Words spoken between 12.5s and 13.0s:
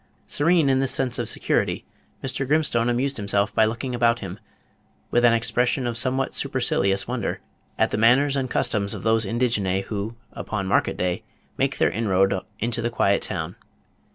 into the